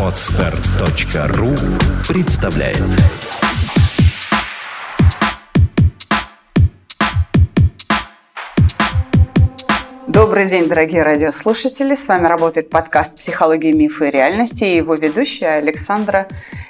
[0.00, 1.54] Отстар.ру
[2.08, 2.78] представляет
[10.06, 11.94] Добрый день, дорогие радиослушатели.
[11.94, 16.28] С вами работает подкаст «Психология, мифы и реальности» и его ведущая Александра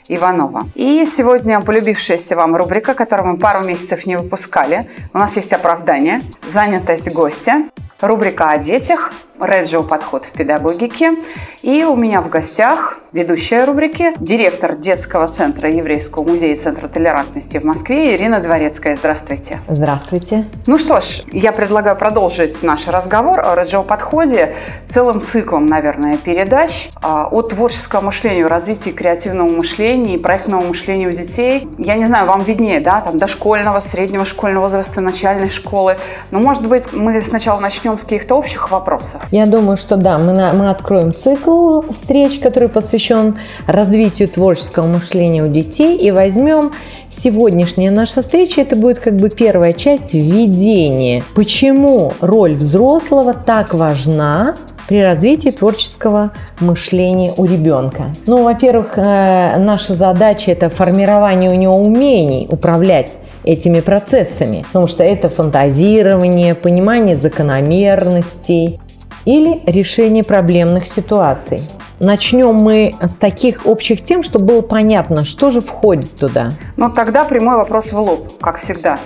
[0.09, 0.69] Иванова.
[0.75, 4.91] И сегодня полюбившаяся вам рубрика, которую мы пару месяцев не выпускали.
[5.15, 7.63] У нас есть оправдание, занятость гостя,
[8.01, 11.17] рубрика о детях, Реджио «Подход в педагогике».
[11.63, 17.65] И у меня в гостях ведущая рубрики, директор детского центра Еврейского музея Центра толерантности в
[17.65, 18.97] Москве Ирина Дворецкая.
[18.97, 19.59] Здравствуйте.
[19.69, 20.45] Здравствуйте.
[20.67, 24.55] Ну что ж, я предлагаю продолжить наш разговор о Реджио «Подходе»
[24.89, 31.13] целым циклом, наверное, передач а, о творческом мышлении, развитии креативного мышления и проектного мышления у
[31.13, 31.69] детей.
[31.79, 35.97] Я не знаю, вам виднее, да, там дошкольного, среднего школьного возраста, начальной школы.
[36.31, 39.23] Но, может быть, мы сначала начнем с каких-то общих вопросов.
[39.31, 45.43] Я думаю, что да, мы, на, мы откроем цикл встреч, который посвящен развитию творческого мышления
[45.43, 46.73] у детей, и возьмем
[47.11, 51.25] сегодняшняя наша встреча, это будет как бы первая часть введения.
[51.35, 54.55] Почему роль взрослого так важна
[54.89, 58.05] при развитии творческого мышления у ребенка?
[58.27, 65.05] Ну, во-первых, э, наша задача– это формирование у него умений управлять этими процессами, потому что
[65.05, 68.81] это фантазирование, понимание закономерностей,
[69.27, 71.63] или решение проблемных ситуаций.
[71.99, 76.51] Начнем мы с таких общих тем, чтобы было понятно, что же входит туда.
[76.77, 78.99] Ну, тогда прямой вопрос в лоб, как всегда.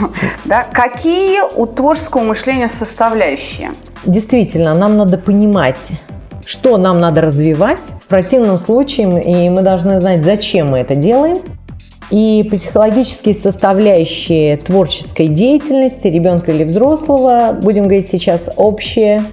[0.44, 0.66] да?
[0.72, 3.70] Какие у творческого мышления составляющие?
[4.04, 5.90] Действительно, нам надо понимать,
[6.44, 7.92] что нам надо развивать.
[8.02, 11.38] В противном случае и мы должны знать, зачем мы это делаем.
[12.10, 19.24] И психологические составляющие творческой деятельности ребенка или взрослого, будем говорить сейчас общие,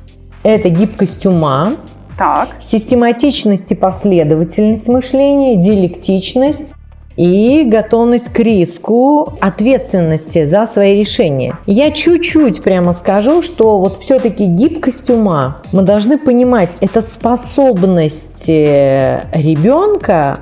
[0.46, 1.74] это гибкость ума,
[2.18, 2.50] так.
[2.60, 6.74] систематичность и последовательность мышления, диалектичность
[7.18, 11.58] и готовность к риску, ответственности за свои решения.
[11.66, 19.24] Я чуть-чуть прямо скажу, что вот все-таки гибкость ума, мы должны понимать, это способность э,
[19.34, 20.40] ребенка,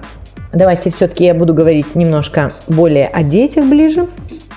[0.52, 4.08] давайте все-таки я буду говорить немножко более о детях ближе,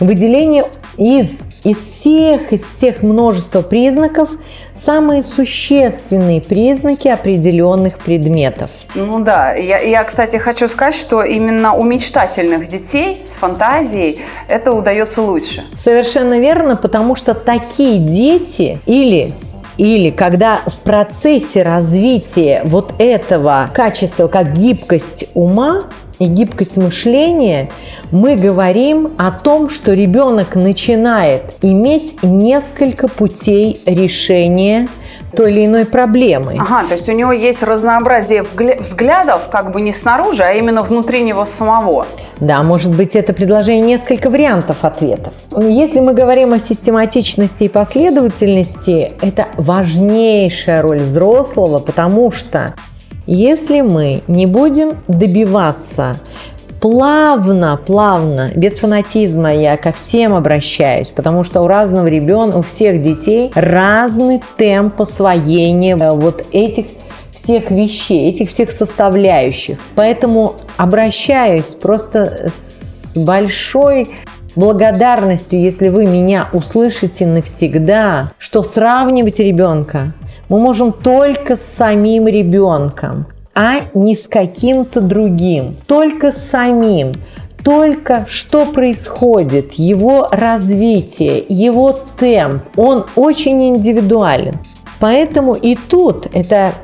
[0.00, 0.64] выделение
[0.96, 4.30] из из всех, из всех множества признаков
[4.72, 8.70] самые существенные признаки определенных предметов.
[8.94, 14.72] Ну да, я, я, кстати, хочу сказать, что именно у мечтательных детей с фантазией это
[14.72, 15.64] удается лучше.
[15.76, 19.34] Совершенно верно, потому что такие дети или
[19.76, 25.82] или когда в процессе развития вот этого качества, как гибкость ума,
[26.19, 27.71] и гибкость мышления,
[28.10, 34.88] мы говорим о том, что ребенок начинает иметь несколько путей решения
[35.34, 36.54] той или иной проблемы.
[36.59, 41.22] Ага, то есть у него есть разнообразие взглядов, как бы не снаружи, а именно внутри
[41.22, 42.06] него самого.
[42.41, 45.34] Да, может быть, это предложение несколько вариантов ответов.
[45.56, 52.75] Если мы говорим о систематичности и последовательности, это важнейшая роль взрослого, потому что
[53.26, 56.16] если мы не будем добиваться
[56.81, 63.00] плавно, плавно, без фанатизма я ко всем обращаюсь, потому что у разного ребенка, у всех
[63.00, 66.86] детей разный темп освоения вот этих
[67.34, 69.78] всех вещей, этих всех составляющих.
[69.94, 74.09] Поэтому обращаюсь просто с большой
[74.54, 80.15] благодарностью, если вы меня услышите навсегда, что сравнивать ребенка
[80.48, 85.76] мы можем только с самим ребенком, а не с каким-то другим.
[85.86, 87.12] Только с самим.
[87.64, 94.58] Только что происходит, его развитие, его темп, он очень индивидуален.
[95.00, 96.74] Поэтому и тут это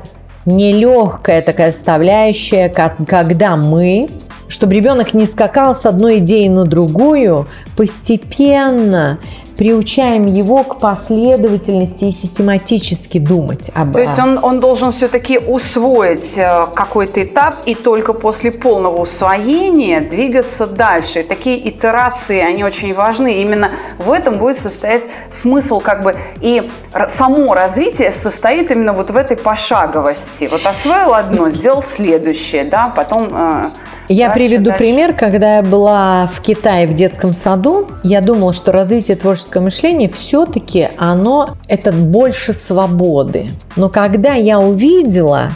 [0.45, 4.09] нелегкая такая составляющая, как, когда мы,
[4.49, 7.47] чтобы ребенок не скакал с одной идеи на другую,
[7.77, 9.19] постепенно
[9.55, 16.37] приучаем его к последовательности и систематически думать об То есть он, он должен все-таки усвоить
[16.37, 21.19] э, какой-то этап и только после полного усвоения двигаться дальше.
[21.19, 23.41] И такие итерации, они очень важны.
[23.41, 26.69] Именно в этом будет состоять смысл как бы и
[27.07, 30.47] само развитие состоит именно вот в этой пошаговости.
[30.51, 33.69] Вот освоил одно, сделал следующее, да, потом э,
[34.09, 34.77] я дальше, приведу дальше.
[34.79, 35.13] пример.
[35.13, 40.89] Когда я была в Китае в детском саду, я думала, что развитие творческого мышления все-таки
[40.97, 43.47] оно это больше свободы.
[43.75, 45.51] Но когда я увидела,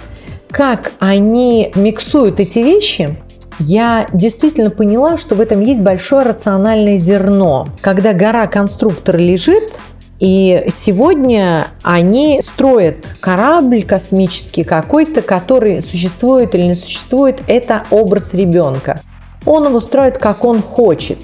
[0.49, 3.17] как они миксуют эти вещи,
[3.59, 7.67] я действительно поняла, что в этом есть большое рациональное зерно.
[7.81, 9.79] Когда гора конструктор лежит,
[10.19, 17.43] И сегодня они строят корабль космический какой-то, который существует или не существует.
[17.47, 18.99] Это образ ребенка.
[19.45, 21.19] Он его строит, как он хочет.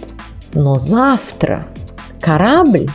[0.53, 1.65] Но завтра
[2.23, 2.87] корабль,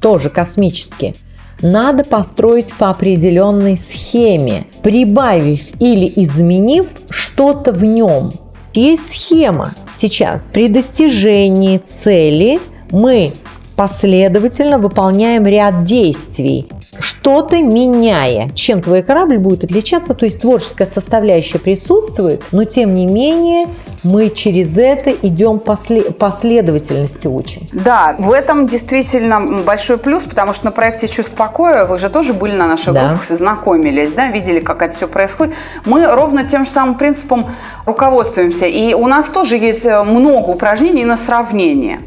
[0.00, 1.14] тоже космический,
[1.60, 8.32] надо построить по определенной схеме, прибавив или изменив что-то в нем.
[8.72, 10.50] Есть схема сейчас.
[10.52, 12.60] При достижении цели
[12.90, 13.32] мы
[13.76, 16.68] последовательно выполняем ряд действий,
[17.00, 18.50] что-то меняя.
[18.54, 23.68] Чем твой корабль будет отличаться, то есть творческая составляющая присутствует, но тем не менее
[24.02, 27.62] мы через это идем после, последовательности учим.
[27.72, 32.32] Да, в этом действительно большой плюс, потому что на проекте «Чувство покоя» вы же тоже
[32.32, 33.08] были на наших да.
[33.08, 35.54] группах, знакомились, да, видели, как это все происходит.
[35.84, 37.46] Мы ровно тем же самым принципом
[37.86, 38.66] руководствуемся.
[38.66, 42.00] И у нас тоже есть э, много упражнений на сравнение.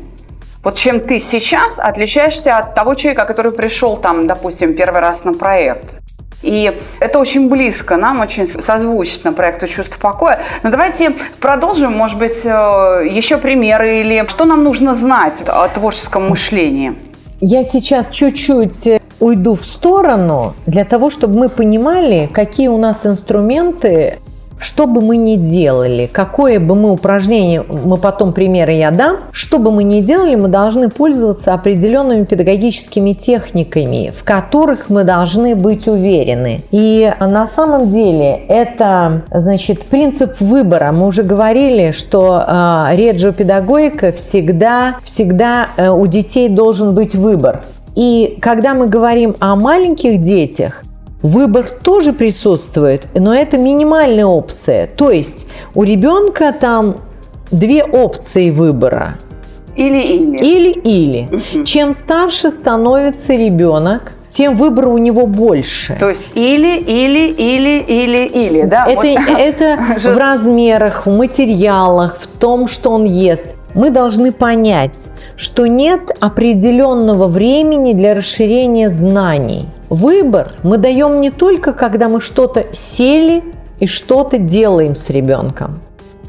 [0.63, 5.33] Вот чем ты сейчас отличаешься от того человека, который пришел там, допустим, первый раз на
[5.33, 6.01] проект.
[6.43, 10.39] И это очень близко нам, очень созвучно проекту «Чувство покоя».
[10.63, 12.49] Но давайте продолжим, может быть, э,
[13.09, 16.93] еще примеры или что нам нужно знать о творческом мышлении.
[17.39, 23.05] Я сейчас чуть-чуть э, уйду в сторону для того, чтобы мы понимали, какие у нас
[23.05, 24.17] инструменты
[24.61, 29.57] что бы мы ни делали, какое бы мы упражнение, мы потом примеры я дам, что
[29.57, 35.87] бы мы ни делали, мы должны пользоваться определенными педагогическими техниками, в которых мы должны быть
[35.87, 36.63] уверены.
[36.69, 40.91] И на самом деле это, значит, принцип выбора.
[40.91, 47.61] Мы уже говорили, что э, реджиопедагогика всегда, всегда э, у детей должен быть выбор.
[47.95, 50.83] И когда мы говорим о маленьких детях,
[51.21, 54.87] Выбор тоже присутствует, но это минимальная опция.
[54.87, 56.97] То есть у ребенка там
[57.51, 59.15] две опции выбора.
[59.75, 60.37] Или-или.
[60.37, 61.29] Или-или.
[61.31, 61.63] Угу.
[61.63, 65.95] Чем старше становится ребенок, тем выбора у него больше.
[65.99, 68.87] То есть или, или, или, или, или, да?
[68.87, 69.39] Это, вот.
[69.39, 69.79] это
[70.09, 73.45] в размерах, в материалах, в том, что он ест.
[73.73, 81.73] Мы должны понять, что нет определенного времени для расширения знаний– Выбор мы даем не только,
[81.73, 83.43] когда мы что-то сели
[83.81, 85.79] и что-то делаем с ребенком.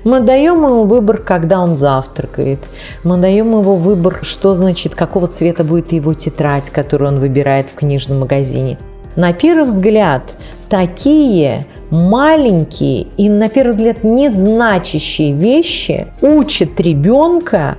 [0.03, 2.59] Мы даем ему выбор, когда он завтракает.
[3.05, 7.77] Мы даем ему выбор, что значит, какого цвета будет его тетрадь, которую он выбирает в
[7.77, 8.79] книжном магазине.
[9.15, 10.33] На первый взгляд,
[10.69, 17.77] такие маленькие и, на первый взгляд, незначащие вещи учат ребенка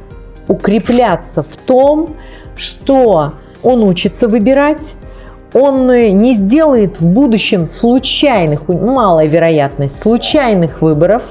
[0.47, 2.15] укрепляться в том,
[2.55, 3.33] что
[3.63, 4.95] он учится выбирать,
[5.53, 11.23] он э, не сделает в будущем случайных, малая вероятность, случайных выборов,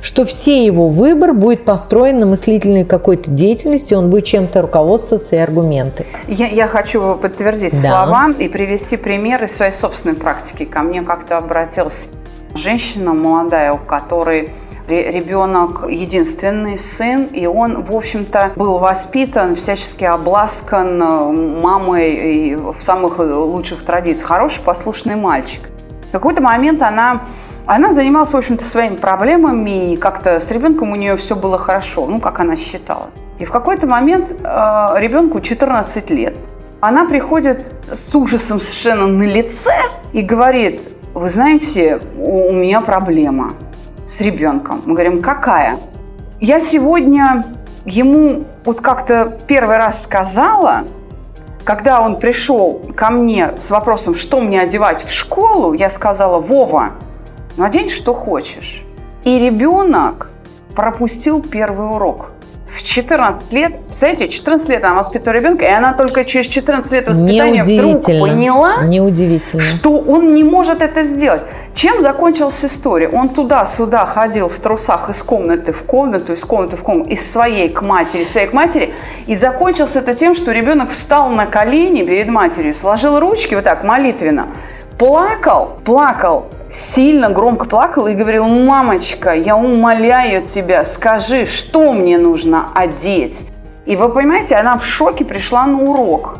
[0.00, 5.38] что все его выбор будет построен на мыслительной какой-то деятельности, он будет чем-то руководствоваться и
[5.38, 6.06] аргументы.
[6.28, 8.06] Я, я хочу подтвердить да.
[8.06, 10.64] слова и привести примеры из своей собственной практики.
[10.64, 12.08] Ко мне как-то обратилась
[12.54, 14.52] женщина молодая, у которой
[14.88, 22.76] ребенок единственный сын, и он, в общем-то, был воспитан, всячески обласкан э, мамой и в
[22.80, 24.26] самых лучших традициях.
[24.26, 25.60] Хороший, послушный мальчик.
[26.08, 27.22] В какой-то момент она
[27.66, 32.06] она занималась, в общем-то, своими проблемами, и как-то с ребенком у нее все было хорошо,
[32.06, 33.08] ну, как она считала.
[33.38, 36.34] И в какой-то момент э, ребенку 14 лет.
[36.80, 39.74] Она приходит с ужасом совершенно на лице
[40.14, 40.80] и говорит,
[41.12, 43.52] вы знаете, у, у меня проблема
[44.08, 44.82] с ребенком.
[44.86, 45.78] Мы говорим, какая?
[46.40, 47.44] Я сегодня
[47.84, 50.84] ему вот как-то первый раз сказала,
[51.64, 56.92] когда он пришел ко мне с вопросом, что мне одевать в школу, я сказала, Вова,
[57.56, 58.82] надень что хочешь.
[59.24, 60.30] И ребенок
[60.74, 62.32] пропустил первый урок–
[62.78, 67.08] в 14 лет, представляете, 14 лет она воспитывала ребенка, и она только через 14 лет
[67.08, 69.62] воспитания вдруг поняла, Неудивительно.
[69.62, 71.42] что он не может это сделать.
[71.78, 73.08] Чем закончилась история?
[73.08, 77.68] Он туда-сюда ходил в трусах из комнаты в комнату, из комнаты в комнату, из своей
[77.68, 78.92] к матери, из своей к матери,
[79.28, 83.84] и закончилось это тем, что ребенок встал на колени перед матерью, сложил ручки вот так
[83.84, 84.48] молитвенно,
[84.98, 92.66] плакал, плакал, сильно громко плакал и говорил, мамочка, я умоляю тебя, скажи, что мне нужно
[92.74, 93.52] одеть.
[93.86, 96.38] И вы понимаете, она в шоке пришла на урок.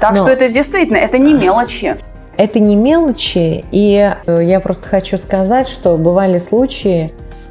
[0.00, 0.18] Так Но...
[0.18, 1.96] что это действительно, это не мелочи.
[2.38, 7.10] Это не мелочи, и э, я просто хочу сказать, что бывали случаи,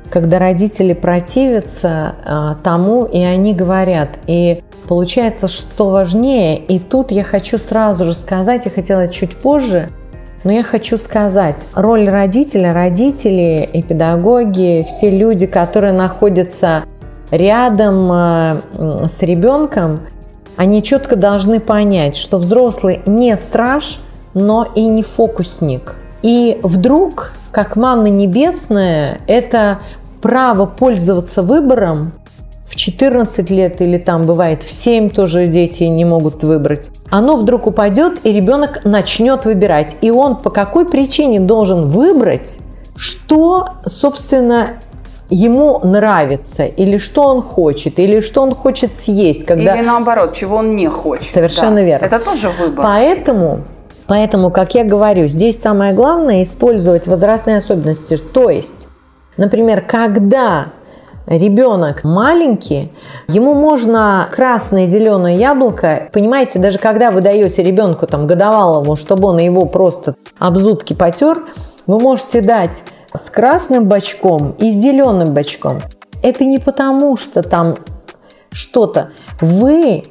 [0.09, 7.25] когда родители противятся а, тому, и они говорят, и получается, что важнее, и тут я
[7.25, 9.89] хочу сразу же сказать, я хотела чуть позже,
[10.45, 16.85] но я хочу сказать, роль родителя, родители и педагоги, все люди, которые находятся
[17.29, 19.99] рядом э, с ребенком,
[20.55, 23.99] они четко должны понять, что взрослый не страж,
[24.37, 25.95] но и не фокусник.
[26.21, 29.79] И вдруг, как манна небесная, это
[30.21, 32.13] право пользоваться выбором
[32.67, 37.65] в 14 лет или там бывает в 7 тоже дети не могут выбрать, оно вдруг
[37.67, 39.95] упадет, и ребенок начнет выбирать.
[40.01, 42.57] И он по какой причине должен выбрать,
[42.97, 44.79] что, собственно,
[45.29, 49.45] ему нравится, или что он хочет, или что он хочет съесть.
[49.45, 49.75] Когда...
[49.75, 51.27] Или наоборот, чего он не хочет.
[51.27, 51.83] Совершенно да.
[51.83, 52.05] верно.
[52.05, 52.83] Это тоже выбор.
[52.83, 53.59] Поэтому
[54.07, 58.15] Поэтому, как я говорю, здесь самое главное использовать возрастные особенности.
[58.17, 58.87] То есть,
[59.35, 60.67] например, когда
[61.27, 62.91] ребенок маленький,
[63.27, 69.39] ему можно красное зеленое яблоко, понимаете, даже когда вы даете ребенку там годовалому, чтобы он
[69.39, 71.43] его просто об зубки потер,
[71.85, 72.83] вы можете дать
[73.13, 75.81] с красным бачком и с зеленым бачком.
[76.23, 77.75] Это не потому, что там
[78.51, 79.11] что-то.
[79.41, 80.05] Вы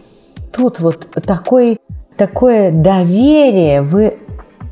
[0.53, 1.79] тут вот такой,
[2.17, 4.15] такое доверие, вы,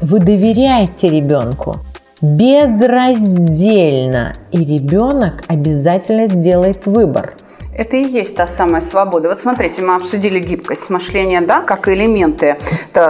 [0.00, 1.76] вы доверяете ребенку
[2.20, 7.34] безраздельно, и ребенок обязательно сделает выбор.
[7.76, 9.28] Это и есть та самая свобода.
[9.28, 12.56] Вот смотрите, мы обсудили гибкость мышления, да, как элементы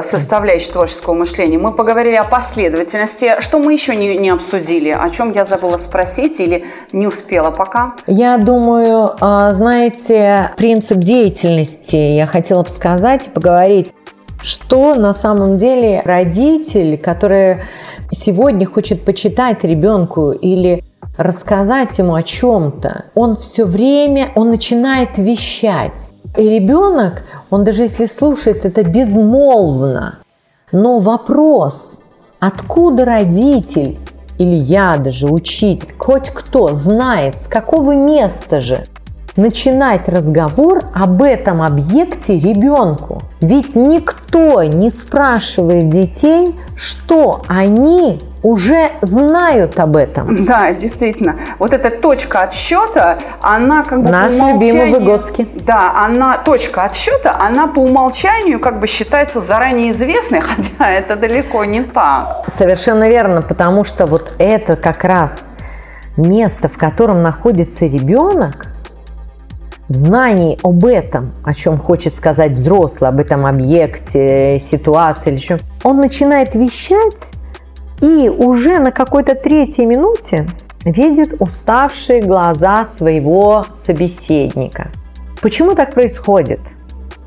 [0.00, 1.58] составляющие творческого мышления.
[1.58, 3.40] Мы поговорили о последовательности.
[3.40, 4.88] Что мы еще не, не обсудили?
[4.88, 7.94] О чем я забыла спросить или не успела пока?
[8.06, 13.92] Я думаю, а, знаете, принцип деятельности я хотела бы сказать и поговорить
[14.44, 17.62] что на самом деле родитель, который
[18.12, 20.84] сегодня хочет почитать ребенку или
[21.16, 26.10] рассказать ему о чем-то, он все время, он начинает вещать.
[26.36, 30.18] И ребенок, он даже если слушает это безмолвно,
[30.72, 32.02] но вопрос,
[32.38, 33.98] откуда родитель
[34.36, 38.84] или я даже учитель, хоть кто знает, с какого места же
[39.36, 43.22] начинать разговор об этом объекте ребенку.
[43.40, 50.44] Ведь никто не спрашивает детей, что они уже знают об этом.
[50.44, 51.36] Да, действительно.
[51.58, 54.54] Вот эта точка отсчета, она как бы Наш по умолчанию...
[54.54, 55.48] любимый Выгодский.
[55.66, 61.64] Да, она, точка отсчета, она по умолчанию как бы считается заранее известной, хотя это далеко
[61.64, 62.44] не так.
[62.46, 65.48] Совершенно верно, потому что вот это как раз
[66.18, 68.73] место, в котором находится ребенок,
[69.88, 75.58] в знании об этом, о чем хочет сказать взрослый, об этом объекте, ситуации или чем,
[75.82, 77.32] он начинает вещать
[78.00, 80.46] и уже на какой-то третьей минуте
[80.84, 84.88] видит уставшие глаза своего собеседника.
[85.40, 86.60] Почему так происходит?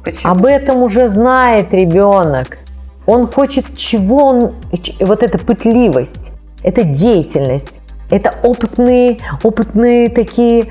[0.03, 0.31] Почему?
[0.31, 2.59] Об этом уже знает ребенок.
[3.05, 4.53] Он хочет чего он...
[4.99, 6.31] Вот эта пытливость,
[6.63, 10.67] это деятельность, это опытные, опытные такие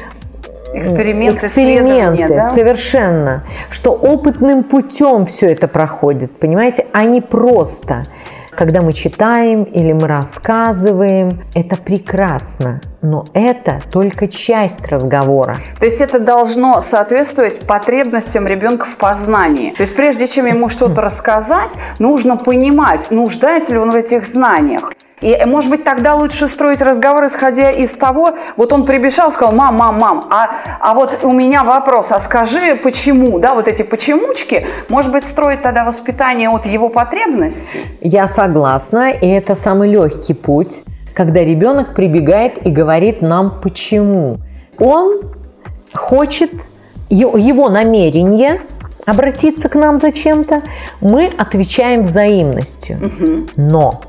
[0.80, 2.50] эксперименты, эксперименты да?
[2.50, 8.04] совершенно, что опытным путем все это проходит, понимаете, а не просто.
[8.56, 15.58] Когда мы читаем или мы рассказываем, это прекрасно, но это только часть разговора.
[15.78, 19.72] То есть это должно соответствовать потребностям ребенка в познании.
[19.72, 24.90] То есть прежде чем ему что-то рассказать, нужно понимать, нуждается ли он в этих знаниях.
[25.22, 29.54] И, э, может быть, тогда лучше строить разговор, исходя из того, вот он прибежал, сказал,
[29.54, 33.82] мам, мам, мам, а, а вот у меня вопрос, а скажи, почему, да, вот эти
[33.82, 37.86] почемучки, может быть, строить тогда воспитание от его потребностей?
[38.02, 40.82] Я согласна, и это самый легкий путь,
[41.14, 44.38] когда ребенок прибегает и говорит нам почему.
[44.78, 45.32] Он
[45.94, 46.50] хочет,
[47.08, 48.60] его намерение
[49.06, 50.62] обратиться к нам зачем-то,
[51.00, 52.98] мы отвечаем взаимностью.
[52.98, 53.46] Угу.
[53.56, 54.02] Но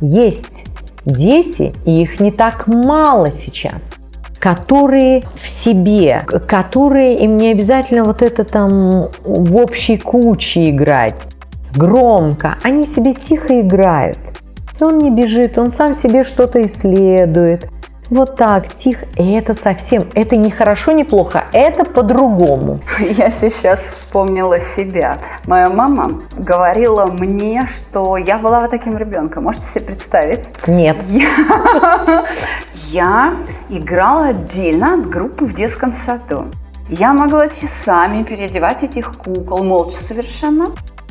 [0.00, 0.64] есть
[1.04, 3.94] дети, и их не так мало сейчас,
[4.38, 11.26] которые в себе, которые им не обязательно вот это там в общей куче играть,
[11.74, 14.18] громко, они себе тихо играют.
[14.78, 17.68] И он не бежит, он сам себе что-то исследует,
[18.10, 19.06] вот так, тихо.
[19.16, 22.80] И это совсем, это не хорошо, не плохо, это по-другому.
[23.00, 25.18] Я сейчас вспомнила себя.
[25.44, 29.44] Моя мама говорила мне, что я была вот таким ребенком.
[29.44, 30.52] Можете себе представить?
[30.66, 30.96] Нет.
[31.08, 32.24] Я,
[32.90, 33.36] я
[33.68, 36.46] играла отдельно от группы в детском саду.
[36.88, 40.68] Я могла часами переодевать этих кукол, молча совершенно.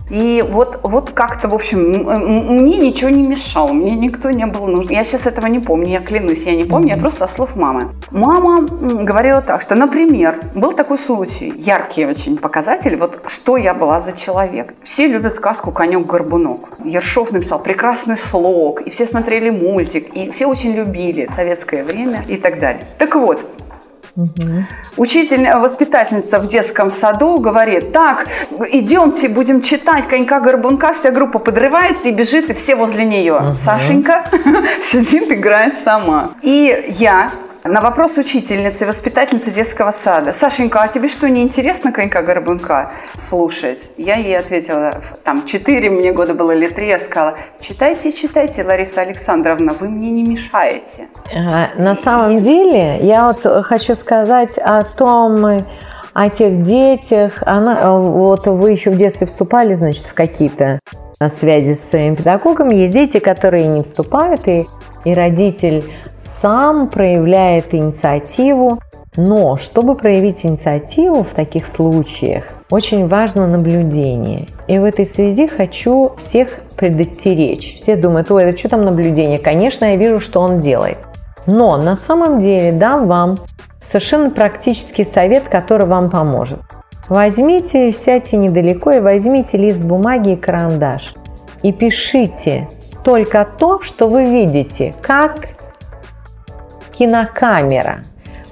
[0.09, 4.91] И вот, вот как-то, в общем, мне ничего не мешало, мне никто не был нужен.
[4.91, 7.89] Я сейчас этого не помню, я клянусь, я не помню, я просто слов мамы.
[8.11, 14.01] Мама говорила так, что, например, был такой случай, яркий очень показатель, вот что я была
[14.01, 14.73] за человек.
[14.83, 16.69] Все любят сказку «Конек-горбунок».
[16.85, 22.37] Ершов написал прекрасный слог, и все смотрели мультик, и все очень любили советское время и
[22.37, 22.85] так далее.
[22.97, 23.39] Так вот,
[24.17, 24.63] Угу.
[24.97, 28.25] Учитель, э, воспитательница в детском саду говорит, так,
[28.71, 33.35] идемте, будем читать конька-горбунка, вся группа подрывается и бежит, и все возле нее.
[33.35, 33.53] Угу.
[33.53, 34.25] Сашенька
[34.81, 36.31] сидит, играет сама.
[36.41, 37.29] И я
[37.67, 40.33] на вопрос учительницы, воспитательницы детского сада.
[40.33, 43.79] Сашенька, а тебе что, не интересно конька-горбунка слушать?
[43.97, 49.01] Я ей ответила, там, четыре мне года было или три, я сказала, читайте, читайте, Лариса
[49.01, 51.07] Александровна, вы мне не мешаете.
[51.77, 55.65] На самом деле, я вот хочу сказать о том,
[56.13, 60.79] о тех детях, она, вот вы еще в детстве вступали, значит, в какие-то
[61.29, 62.75] связи с своими педагогами.
[62.75, 64.67] Есть дети, которые не вступают, и,
[65.03, 65.83] и родитель
[66.27, 68.79] сам проявляет инициативу.
[69.15, 74.47] Но чтобы проявить инициативу в таких случаях, очень важно наблюдение.
[74.67, 77.75] И в этой связи хочу всех предостеречь.
[77.75, 79.39] Все думают, ой, это что там наблюдение?
[79.39, 80.99] Конечно, я вижу, что он делает.
[81.47, 83.39] Но на самом деле дам вам
[83.83, 86.59] совершенно практический совет, который вам поможет.
[87.09, 91.15] Возьмите, сядьте недалеко и возьмите лист бумаги и карандаш.
[91.63, 92.67] И пишите
[93.03, 95.56] только то, что вы видите, как
[96.97, 97.99] кинокамера.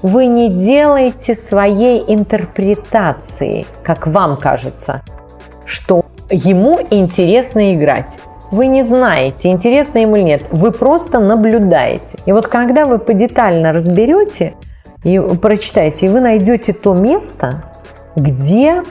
[0.02, 5.02] Вы не делаете своей интерпретации, как вам кажется,
[5.66, 8.18] что ему интересно играть.
[8.52, 10.44] Вы не знаете, интересно ему или нет.
[10.52, 12.20] Вы просто наблюдаете.
[12.26, 14.54] И вот когда вы подетально разберете
[15.04, 17.64] и прочитаете, и вы найдете то место,
[18.16, 18.84] где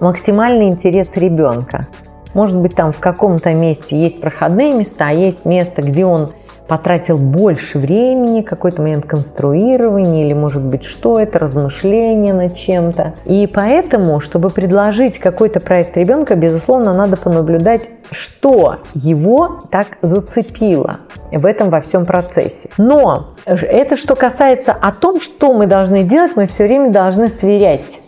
[0.00, 1.86] максимальный интерес ребенка.
[2.34, 6.30] Может быть, там в каком-то месте есть проходные места, а есть место, где он
[6.68, 13.14] потратил больше времени, какой-то момент конструирования или, может быть, что это, размышления над чем-то.
[13.24, 20.98] И поэтому, чтобы предложить какой-то проект ребенка, безусловно, надо понаблюдать, что его так зацепило
[21.32, 22.68] в этом во всем процессе.
[22.76, 27.98] Но это что касается о том, что мы должны делать, мы все время должны сверять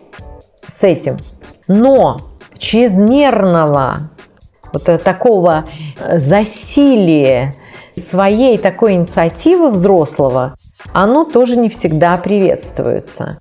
[0.69, 1.17] с этим.
[1.67, 2.21] Но
[2.59, 4.11] чрезмерного
[4.73, 5.64] вот такого
[6.14, 7.52] засилия
[8.00, 10.57] своей такой инициативы взрослого,
[10.92, 13.38] оно тоже не всегда приветствуется.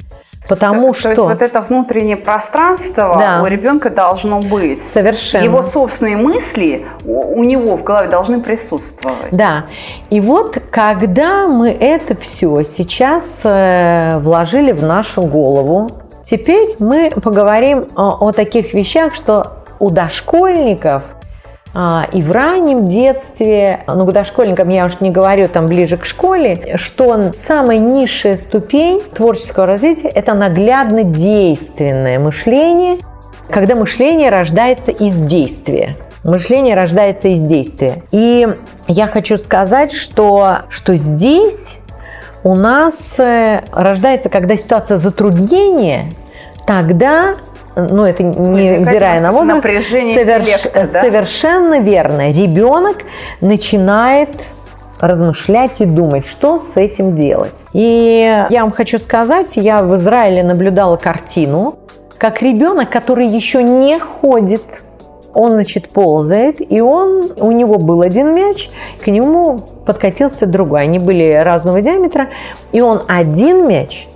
[0.47, 1.03] Потому то, что...
[1.03, 3.41] То есть вот это внутреннее пространство да.
[3.43, 4.81] у ребенка должно быть.
[4.81, 5.43] Совершенно.
[5.43, 9.29] Его собственные мысли у него в голове должны присутствовать.
[9.31, 9.65] Да.
[10.09, 15.91] И вот когда мы это все сейчас э, вложили в нашу голову,
[16.23, 21.03] теперь мы поговорим о, о таких вещах, что у дошкольников–
[21.73, 26.77] и в раннем детстве, ну, к дошкольникам я уж не говорю, там ближе к школе,
[26.77, 32.97] что самая низшая ступень творческого развития– это наглядно действенное мышление,
[33.51, 35.95] когда мышление рождается из действия.
[36.23, 38.03] Мышление рождается из действия.
[38.11, 38.47] И
[38.87, 41.77] я хочу сказать, что, что здесь
[42.43, 46.13] у нас э, рождается, когда ситуация затруднения,
[46.65, 47.35] тогда
[47.75, 50.85] ну это не взирая на возраст, соверш, да?
[50.85, 52.31] совершенно верно.
[52.31, 52.97] Ребенок
[53.41, 54.29] начинает
[54.99, 57.63] размышлять и думать, что с этим делать.
[57.73, 61.75] И я вам хочу сказать, я в Израиле наблюдала картину,
[62.17, 64.63] как ребенок, который еще не ходит,
[65.33, 68.69] он, значит, ползает, и он, у него был один мяч,
[69.01, 70.81] к нему подкатился другой.
[70.81, 72.29] Они были разного диаметра,
[72.73, 74.07] и он один мяч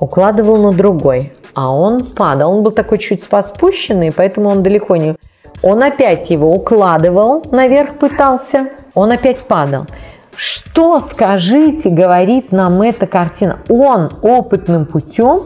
[0.00, 2.56] укладывал на другой а он падал.
[2.56, 5.16] Он был такой чуть споспущенный, поэтому он далеко не...
[5.62, 9.86] Он опять его укладывал, наверх пытался, он опять падал.
[10.34, 13.58] Что, скажите, говорит нам эта картина?
[13.68, 15.42] Он опытным путем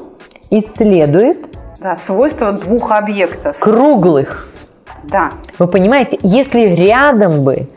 [0.51, 1.49] исследует
[1.81, 3.59] да, свойства двух объектов.
[3.59, 4.49] Круглых.
[5.05, 5.33] Да.
[5.59, 7.69] Вы понимаете, если рядом бы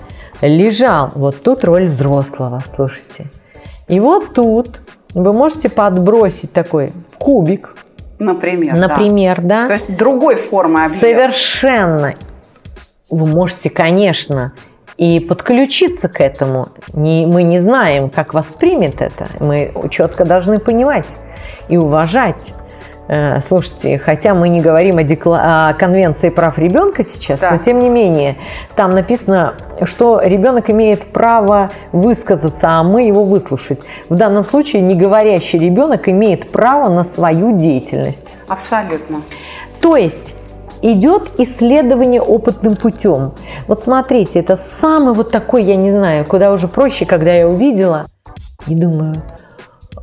[0.41, 3.27] лежал, вот тут роль взрослого, слушайте.
[3.87, 4.79] И вот тут
[5.13, 7.75] вы можете подбросить такой кубик,
[8.19, 8.75] Например.
[8.75, 9.63] Например, да.
[9.63, 9.67] да.
[9.67, 11.07] То есть другой формы объекта.
[11.07, 12.13] Совершенно.
[13.09, 14.53] Вы можете, конечно,
[14.97, 16.67] и подключиться к этому.
[16.93, 19.27] Не, мы не знаем, как воспримет это.
[19.39, 21.15] Мы четко должны понимать
[21.69, 22.53] и уважать
[23.47, 25.69] слушайте, хотя мы не говорим о, декла...
[25.69, 27.51] о конвенции прав ребенка сейчас, да.
[27.51, 28.37] но тем не менее,
[28.75, 33.79] там написано, что ребенок имеет право высказаться, а мы его выслушать.
[34.09, 38.35] В данном случае неговорящий ребенок имеет право на свою деятельность.
[38.47, 39.21] Абсолютно.
[39.81, 40.35] То есть
[40.83, 43.31] идет исследование опытным путем.
[43.67, 48.05] Вот смотрите, это самый вот такой, я не знаю, куда уже проще, когда я увидела
[48.67, 49.23] и думаю,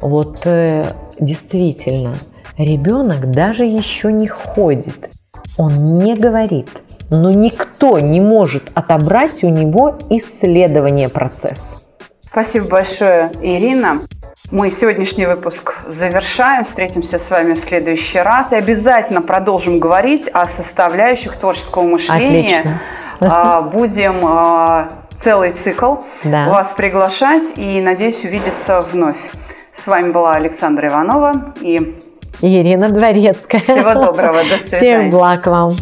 [0.00, 2.14] вот э, действительно–
[2.58, 5.10] Ребенок даже еще не ходит,
[5.58, 6.68] он не говорит,
[7.10, 11.76] но никто не может отобрать у него исследование процесса.
[12.22, 14.00] Спасибо большое, Ирина.
[14.50, 16.64] Мы сегодняшний выпуск завершаем.
[16.64, 18.52] Встретимся с вами в следующий раз.
[18.52, 22.58] И обязательно продолжим говорить о составляющих творческого мышления.
[22.58, 22.80] Отлично.
[23.20, 24.88] А, Будем а,
[25.18, 26.48] целый цикл Да.
[26.48, 29.16] вас приглашать и, надеюсь, увидеться вновь.
[29.74, 31.98] С вами была Александра Иванова и
[32.40, 33.60] Ирина Дворецкая.
[33.60, 34.42] всего доброго.
[34.44, 34.78] До свидания.
[34.78, 35.72] Всех благ вам.